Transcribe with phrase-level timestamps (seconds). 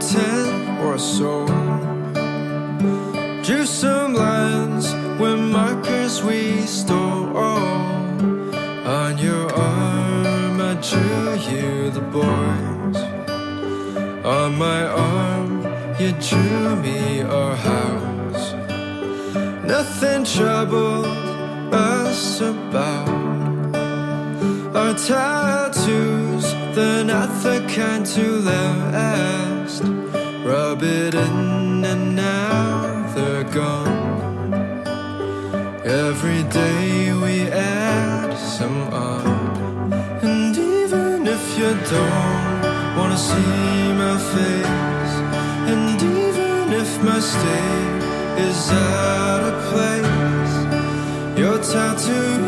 [0.00, 1.46] ten or so.
[3.42, 7.36] Drew some lines with markers we stole.
[8.88, 12.96] On your arm, I drew you the boys.
[14.24, 15.62] On my arm,
[15.98, 18.52] you drew me our house.
[19.64, 21.06] Nothing troubled
[21.72, 23.08] us about
[24.74, 26.27] our tattoos.
[26.78, 29.82] They're not the kind to last.
[30.46, 34.84] Rub it in and now they're gone.
[35.84, 39.90] Every day we add some on.
[40.22, 45.14] And even if you don't wanna see my face,
[45.72, 48.02] and even if my state
[48.48, 50.54] is out of place,
[51.40, 52.47] your tattoo,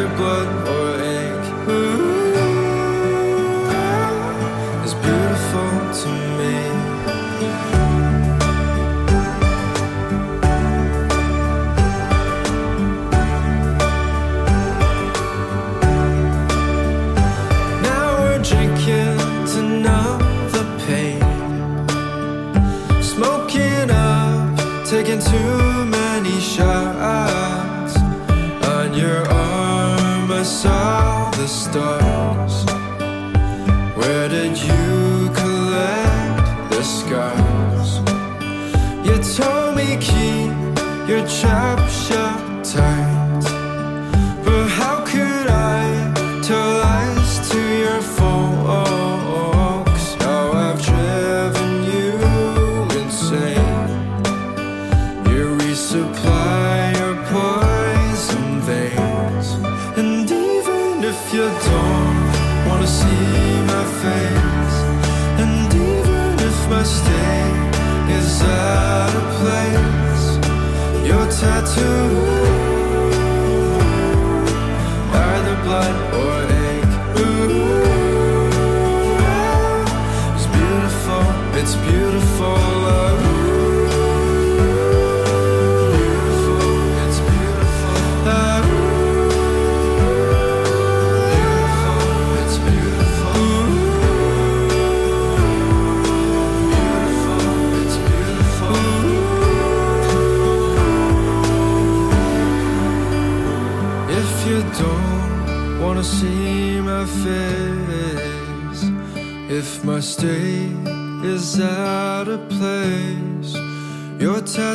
[0.00, 1.09] either blood or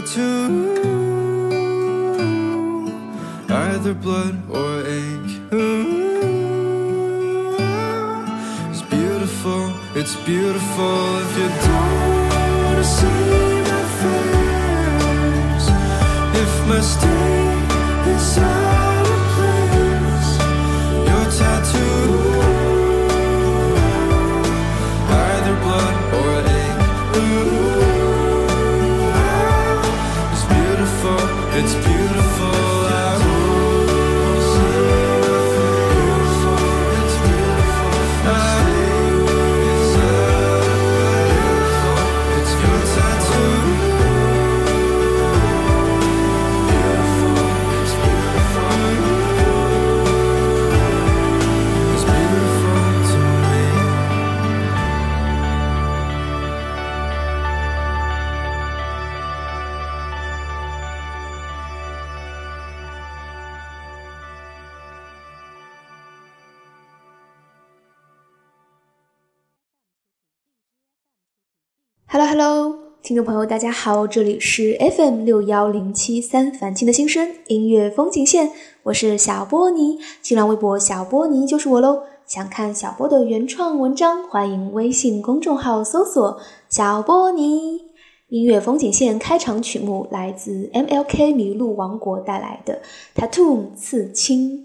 [0.02, 0.74] tattoo,
[3.50, 5.28] either blood or ink,
[8.72, 11.18] it's beautiful, it's beautiful.
[11.24, 12.30] If you don't
[12.66, 15.68] wanna see my face,
[16.44, 18.65] if my state is
[72.18, 78.52] Hello Hello，听众朋友，大家好，这里是 FM 六幺零七三凡青的新生音乐风景线，
[78.84, 82.04] 我是小波尼，新浪微博小波尼就是我喽。
[82.26, 86.40] 想看小波的原创文章，欢迎微信公众号搜索
[86.72, 87.82] “小波尼”。
[88.32, 92.80] 音乐风景线开场曲目来自 MLK 麋鹿王国带来的
[93.22, 94.60] 《Tattoo 刺青》。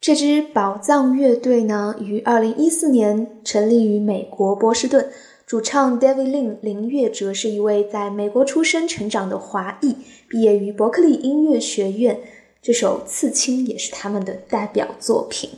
[0.00, 5.08] 这支宝藏乐队呢，于二零一四年成立于美国波士顿。
[5.46, 9.96] 主唱 David Lin 林月哲是一位在美国出生成长的华裔，
[10.28, 12.20] 毕业于伯克利音乐学院。
[12.62, 15.50] 这首《刺青》也是他们的代表作品。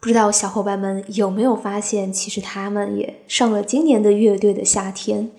[0.00, 5.30] 不知道小伙伴们有没有发现，其实他们也上了今年的乐队的夏天。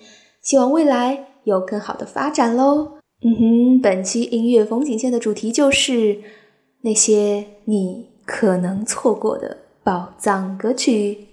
[0.42, 2.98] 希望未来有更好的发展喽。
[3.22, 6.18] 嗯哼，本期音乐风景线的主题就是
[6.82, 11.28] 那些你可能错过的宝藏歌曲。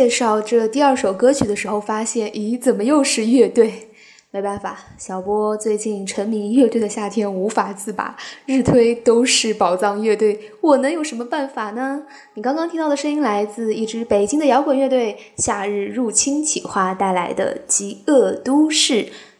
[0.00, 3.90] 介绍这第二首歌曲的时候，发现，咦，怎么又是乐队？
[4.32, 8.16] 没办法，小波最近沉迷乐队的夏天无法自拔，
[8.46, 12.04] 日推都是宝藏乐队，我能有什么办法呢？
[12.32, 18.94] 你刚刚听到的声音来自一支北京的摇滚乐队——夏日入侵企划带来的《极恶都市》。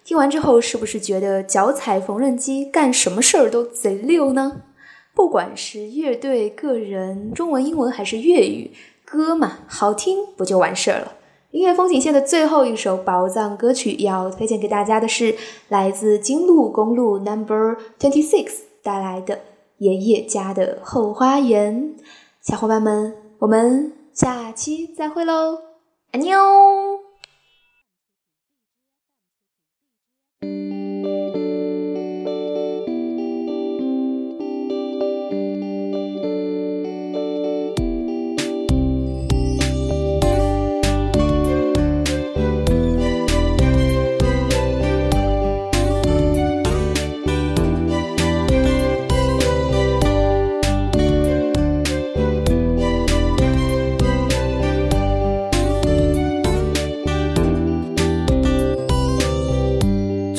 [0.05, 4.61] 听完之后，是不是觉得脚踩缝纫机干什么事儿都贼溜呢？
[5.13, 8.71] 不管是乐队、个人、中文、英文还是粤语
[9.11, 11.13] 歌嘛，好听不就完事儿了？
[11.51, 15.35] 音乐风景线的最后一首宝藏歌曲，要推荐给大家的是
[15.69, 18.53] 来自京路公路 Number Twenty Six
[18.85, 19.35] 带来的
[19.79, 21.95] 《爷爷家的后花园》。
[22.41, 25.59] 小伙伴们，我们下期再会喽，
[26.13, 27.10] 安妞。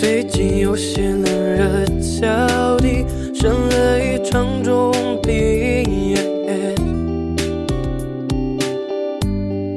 [0.01, 1.21] 最近有些冷
[1.55, 3.05] 热交替，
[3.35, 4.91] 生了一场重
[5.21, 6.15] 病，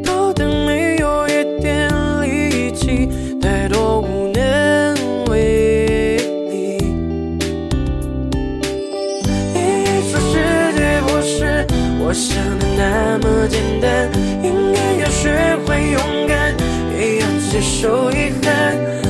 [0.02, 1.90] 头疼没有一点
[2.22, 3.06] 力气，
[3.38, 4.94] 太多无能
[5.28, 6.16] 为
[6.48, 6.78] 力。
[9.52, 11.66] 你说世界不是
[12.00, 14.10] 我想的那么简单，
[14.42, 16.56] 应该要学会勇敢，
[16.98, 19.03] 也要接受遗憾。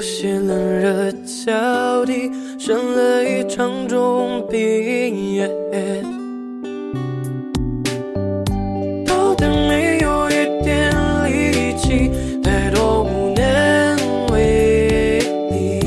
[0.00, 1.12] 有些冷热
[1.44, 5.46] 交替，生了一场重病。
[9.06, 10.90] 头顶没有一点
[11.26, 12.10] 力气，
[12.42, 13.98] 太多无能
[14.32, 15.18] 为
[15.50, 15.80] 力。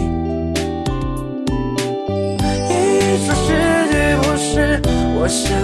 [2.70, 3.48] 你说世
[3.90, 4.80] 界不是
[5.18, 5.58] 我想